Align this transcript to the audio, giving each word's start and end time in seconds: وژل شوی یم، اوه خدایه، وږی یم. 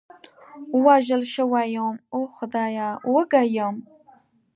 وژل 0.85 1.21
شوی 1.33 1.65
یم، 1.75 1.93
اوه 2.15 2.29
خدایه، 2.37 2.89
وږی 3.13 3.45
یم. 3.55 3.75